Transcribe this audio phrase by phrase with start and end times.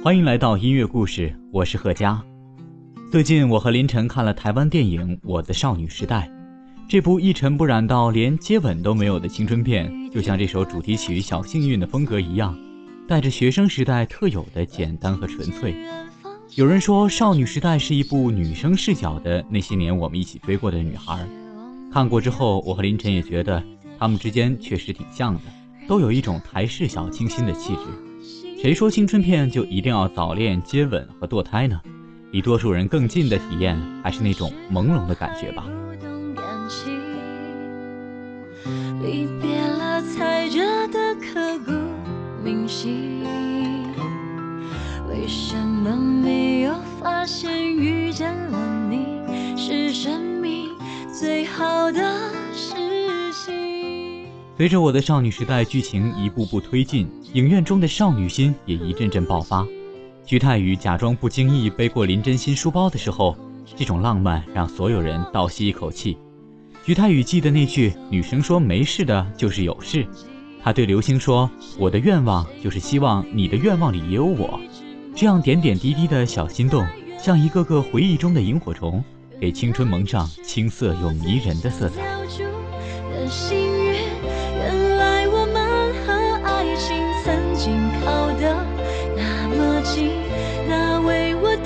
[0.00, 2.22] 欢迎来到音乐故事，我是贺佳。
[3.10, 6.30] 最近我和林晨看了台湾电影《我的少女时代》，
[6.88, 12.56] 这部一尘不染到连接吻都没有的青春片，就像这首主题曲《小幸运》的风格一样，
[13.08, 15.74] 带着学生时代特有的简单和纯粹。
[16.54, 21.26] 有人说，《少女时代》是一部女生视角的那些年我们一起追过的女孩。
[21.92, 23.60] 看过之后，我和林晨也觉得
[23.98, 25.40] 他们之间确实挺像的，
[25.88, 28.07] 都有一种台式小清新的气质。
[28.60, 31.80] 谁说青春片就一定要早恋、接吻和堕胎呢？
[32.32, 35.64] 离多数人更近的体验，还是那种朦胧的感觉吧。
[39.00, 41.70] 离别了踩着的刻骨
[42.42, 43.22] 铭心，
[45.08, 50.70] 为什么没有发现遇见了你是生命
[51.16, 52.00] 最好的
[52.52, 52.74] 事
[53.32, 53.87] 情？
[54.58, 57.08] 随着我的少女时代剧情一步步推进。
[57.32, 59.64] 影院中的少女心也一阵阵爆发。
[60.26, 63.36] 徐太宇假装不经意背过林真心书包的时候，
[63.76, 66.18] 这种浪漫让所有人倒吸一口气。
[66.84, 70.04] 徐太宇记得那句“女生说没事的就是有事”，
[70.60, 74.58] 他对刘星说：“我的愿望就是希望你的愿望里也有我。”
[75.14, 76.84] 这样点点滴滴的小心动，
[77.16, 79.04] 像一个个回忆中的萤火虫，
[79.40, 82.18] 给青春蒙上青涩又迷人的色彩。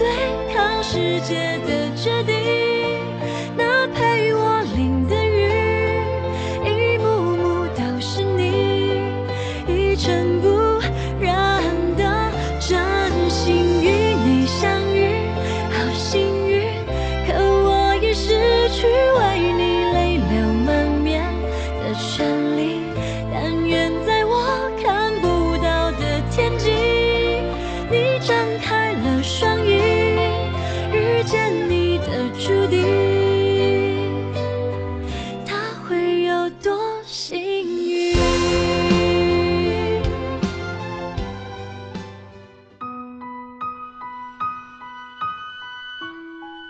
[0.02, 2.41] 对抗世界的决定。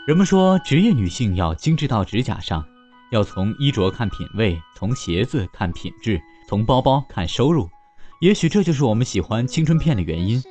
[0.04, 2.64] 人们说，职业女性要精致到指甲上，
[3.12, 7.70] 要从衣着看品味，从鞋子看品质，从包包看收入。
[8.20, 10.42] 也许这就是我们喜欢青春片的原因。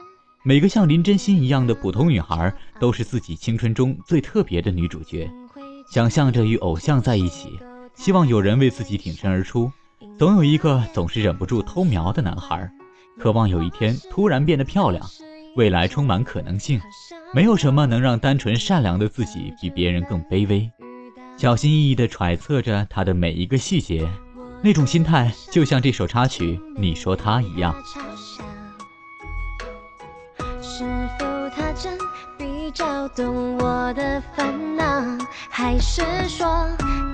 [0.45, 5.29] 每个像林真心一样的普通女孩，都是自己青春中最特别的女主角，
[5.91, 7.59] 想象着与偶像在一起，
[7.93, 9.69] 希望有人为自己挺身而出。
[10.17, 12.71] 总有一个总是忍不住偷瞄的男孩，
[13.19, 15.05] 渴望有一天突然变得漂亮。
[15.55, 16.79] 未来充满可能性，
[17.33, 20.69] 没有什么能让单纯善良的自己比别人更卑微。
[21.37, 24.07] 小心翼翼地揣测着他的每一个细节，
[24.61, 27.75] 那种心态就像这首插曲《你说他》一样。
[30.61, 30.85] 是
[31.19, 31.97] 否他真
[32.37, 34.83] 比较懂我的烦恼，
[35.49, 36.45] 还是说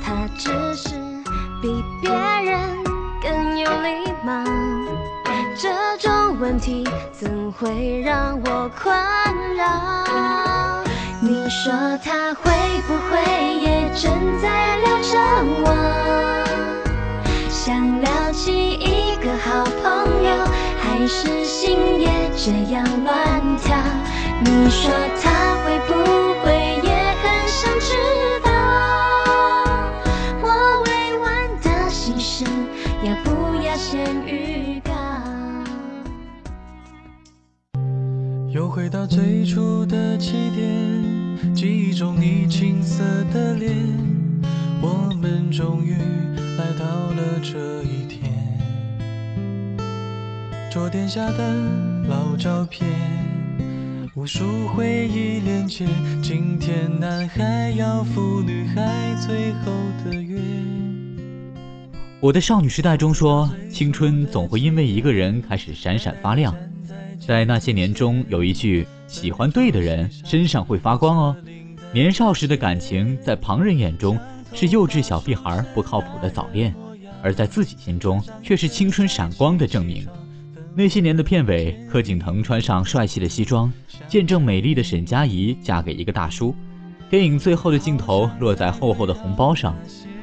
[0.03, 0.89] 他只是
[1.61, 2.83] 比别人
[3.21, 4.43] 更有礼貌？
[5.59, 8.95] 这种问题怎会让我困
[9.55, 10.83] 扰？
[11.19, 11.73] 你说
[12.03, 12.51] 他会
[12.87, 13.17] 不会
[13.59, 15.17] 也正在聊着
[15.63, 15.65] 我？
[17.49, 20.29] 想聊起一个好朋友，
[20.79, 23.75] 还是心也这样乱跳？
[24.45, 24.91] 你说
[25.23, 25.31] 他
[38.77, 43.73] 回到最初的起点，记忆中你青涩的脸，
[44.79, 45.93] 我们终于
[46.59, 48.31] 来到了这一天。
[50.71, 51.55] 桌垫下的
[52.07, 52.87] 老照片，
[54.13, 55.87] 无数回忆连接，
[56.21, 59.71] 今天男孩要赴女孩最后
[60.05, 60.39] 的约。
[62.19, 66.53] 我的少女时代中说，青春总会因为一个人开始闪闪发亮。
[67.27, 71.35] 在那些年中，有一句“喜欢对的人，身上会发光哦”。
[71.91, 74.17] 年少时的感情，在旁人眼中
[74.53, 76.73] 是幼稚小屁孩不靠谱的早恋，
[77.21, 80.07] 而在自己心中却是青春闪光的证明。
[80.73, 83.69] 那些年的片尾，柯景腾穿上帅气的西装，
[84.07, 86.55] 见证美丽的沈佳宜嫁给一个大叔。
[87.09, 89.75] 电影最后的镜头落在厚厚的红包上，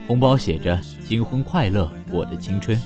[0.07, 2.81] 红包写着“新婚快乐，我的青春”。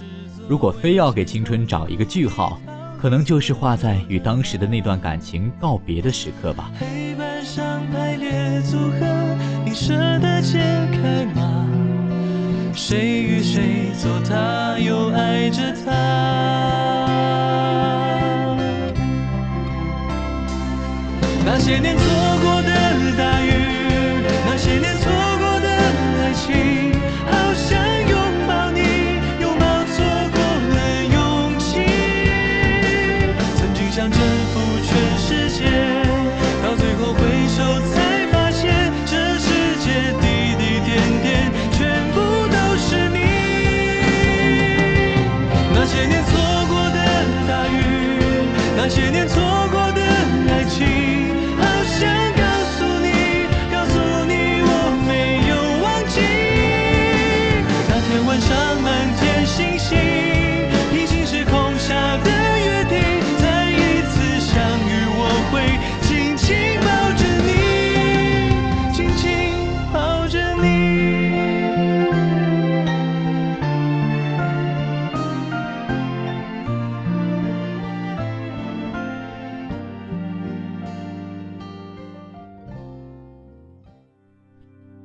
[0.49, 2.61] 如果非要给青春找一个句号，
[3.01, 6.71] 可能就是画在与当时的那段感情告别的时刻吧。
[6.79, 8.99] 黑板上排列组合
[9.65, 10.59] 你舍得解
[10.93, 11.67] 开吗？
[12.75, 16.39] 谁与谁做他又爱着他？
[21.61, 22.28] 些年错
[48.89, 49.58] 些年错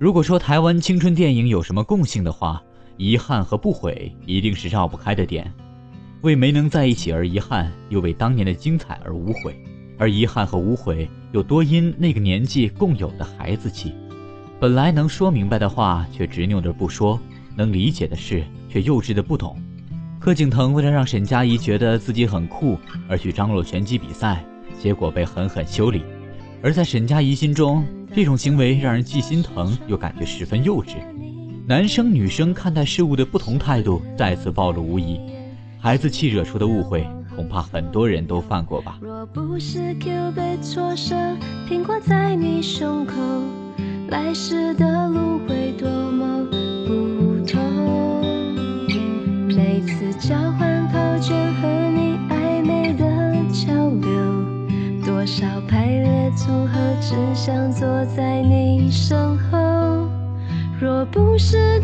[0.04, 2.62] 如果说台湾青春电影有什么共性的话，
[2.98, 5.50] 遗憾和不悔一定是绕不开的点。
[6.24, 9.58] 为没能在一起而遗憾，又为当年的精彩而无悔，
[9.98, 13.96] 而遗憾和无悔又多因那个年纪共有的孩子气。
[14.60, 17.18] 本来能说明白的话，却执拗着不说；
[17.56, 19.58] 能理解的事，却幼稚的不懂。
[20.20, 22.78] 柯景腾为了让沈佳宜觉得自己很酷，
[23.08, 24.44] 而去张罗拳击比赛，
[24.78, 26.04] 结果被狠狠修理。
[26.64, 30.96] 而在沈佳宜心中，这种行为让人既心疼又感觉十分幼稚。
[31.68, 35.20] 男生女生看待事物的不同态度再次暴露无遗，
[35.78, 37.06] 孩子气惹出的误会，
[37.36, 38.98] 恐怕很多人都犯过吧。
[39.02, 41.16] 若不是 Q 被挫折，
[41.70, 43.14] 苹果在你胸口，
[44.08, 46.46] 来时的路会多么
[46.88, 47.62] 不同。
[49.50, 51.68] 每次交换考卷和
[55.74, 60.08] 排列组合，只想坐在你身后。
[60.80, 61.80] 若不是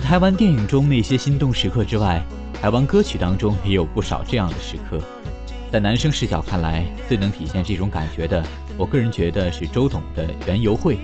[0.00, 2.24] 了台湾电影中那些心动时刻之外，
[2.60, 4.98] 台湾歌曲当中也有不少这样的时刻。
[5.70, 8.42] 在男生视角看来，最能体现这种感觉的，
[8.78, 10.96] 我个人觉得是周董的《园游会》。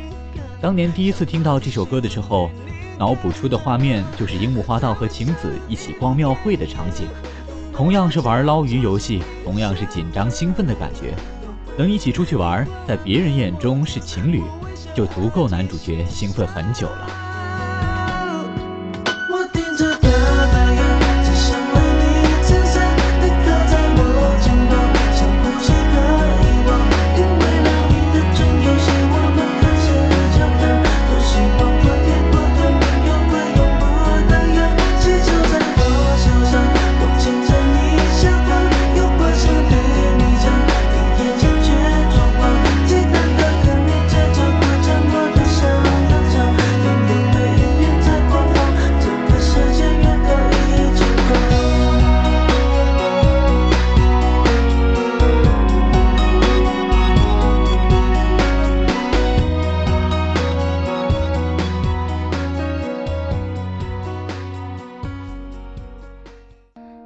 [0.62, 2.50] 当年第一次听到这首歌的时候，
[2.98, 7.06] 脑补出的画面就是樱木花道和晴子一起逛庙会的场景。
[7.72, 11.14] 同样是玩捞鱼游戏，同样是紧张兴奋的感觉。
[11.76, 14.42] 能一起出去玩，在别人眼中是情侣，
[14.94, 17.25] 就足够男主角兴奋很久了。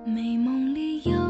[0.05, 1.30] 美梦里有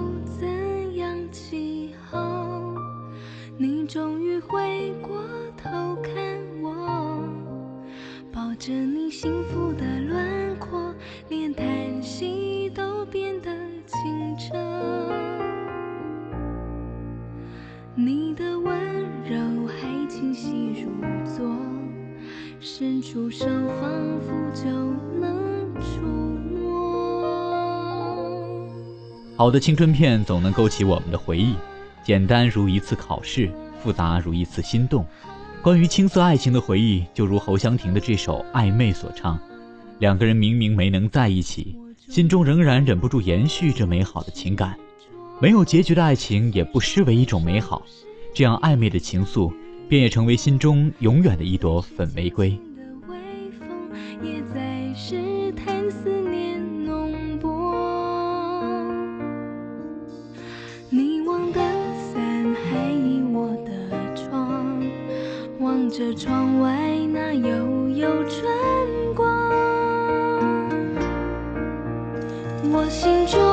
[29.41, 31.55] 好的青春片总能勾起我们的回忆，
[32.05, 33.51] 简单如一次考试，
[33.83, 35.03] 复杂如一次心动。
[35.63, 39.41] 关于青涩爱情的回忆，就如侯湘婷的这首《暧昧》所唱：
[39.99, 41.75] 两个人明明没能在一起，
[42.07, 44.77] 心中仍然忍不住延续着美好的情感。
[45.41, 47.81] 没有结局的爱情也不失为一种美好，
[48.35, 49.51] 这样暧昧的情愫，
[49.89, 52.51] 便也成为心中永远的一朵粉玫瑰。
[53.09, 53.17] 微
[53.59, 53.67] 风
[54.23, 56.30] 也在试探思念
[65.91, 66.71] 着窗外
[67.13, 69.29] 那悠悠春光。
[72.73, 73.50] 我心中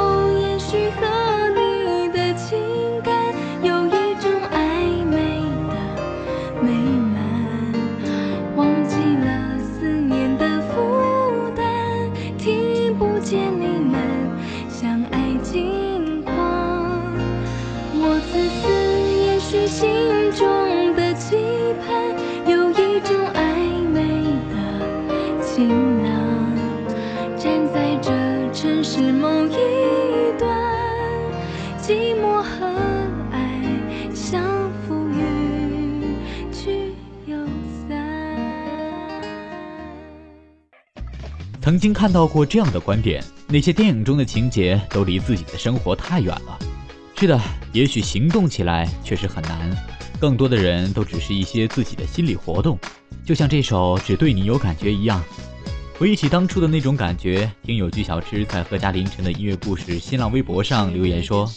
[41.77, 46.57] 曾经看到过这样的观点：那些电影中的情节都离自己的生活太远了。
[47.15, 47.39] 是的，
[47.72, 49.77] 也许行动起来确实很难，
[50.19, 52.79] 更多的人都只是一些自己的心理活动，
[53.24, 55.24] 就像这首《只对你有感觉》一样。
[56.00, 61.48] 回忆起当初的那种感觉，听友居小吃在何家凌晨的音乐故事新浪微博上留言说，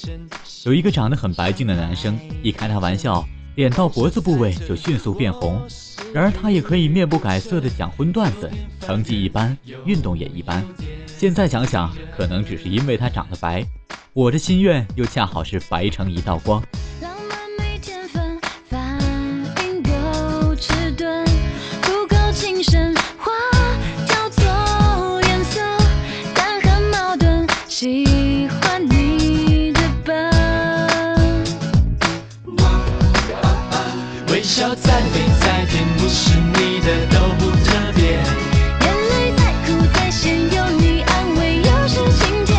[0.67, 5.67] 有一个长得很白净的男生，一开他玩笑，脸到脖子部位就迅速变红。
[6.13, 8.51] 然而他也可以面不改色的讲荤段子，
[8.81, 10.65] 成绩一般，运动也一般。
[11.07, 13.65] 现在想想，可能只是因为他长得白。
[14.13, 16.61] 我的心愿又恰好是白成一道光。
[17.01, 18.99] 浪漫没天分，反
[19.65, 21.25] 应够迟钝，
[21.83, 23.31] 不够谨慎，话
[24.07, 25.61] 挑错颜色，
[26.35, 30.29] 但很矛盾，喜欢你的笨。
[34.33, 35.40] 微笑再美再甜，不
[36.11, 38.03] 是你的都不特别。
[38.83, 42.59] 眼泪再苦再咸，有你安慰又是晴天。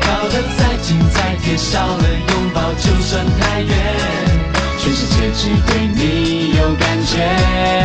[0.00, 3.74] 靠得再近再贴，少了拥抱就算太远。
[4.78, 7.77] 全世界只对你有感觉。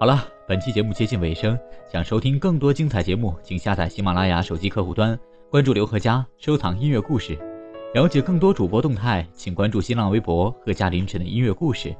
[0.00, 1.58] 好了，本期节目接近尾声，
[1.90, 5.18] 想收听更多精彩节目，请下载喜马拉雅手机客户端，
[5.50, 7.36] 关注刘贺佳，收藏音乐故事。
[7.94, 11.92] 了解更多主播动态，请关注新浪微博“贺佳凌晨的音乐故事”。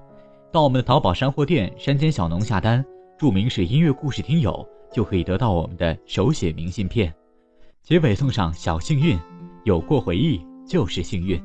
[0.53, 2.85] 到我们的淘宝山货店“山间小农”下单，
[3.19, 7.13] 注明是音乐故事听友，就可以得到我们的手写明信片。
[7.83, 9.19] 结尾送上小幸运，
[9.65, 11.43] 有过回忆就是幸运。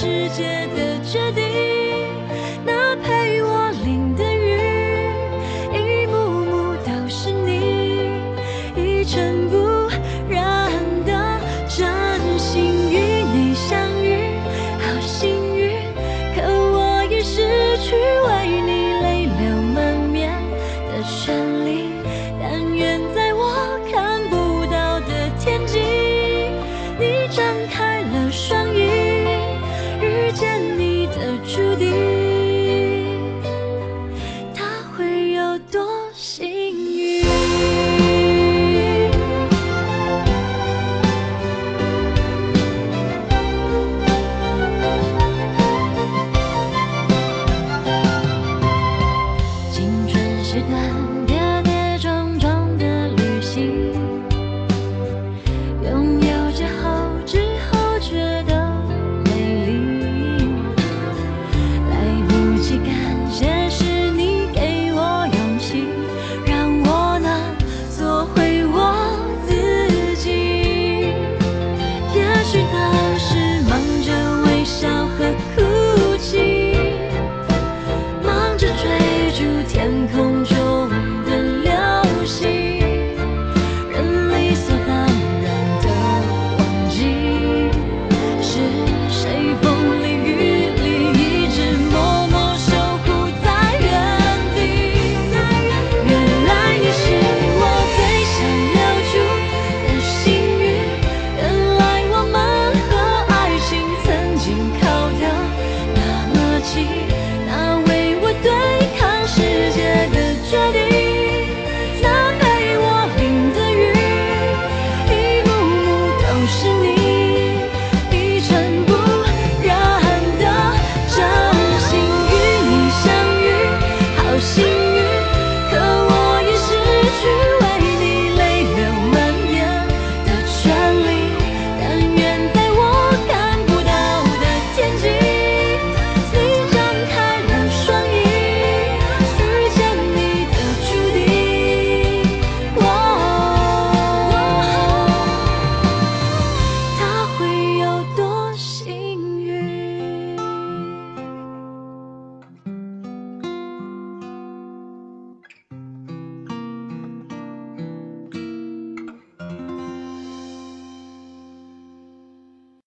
[0.00, 1.27] 世界的绝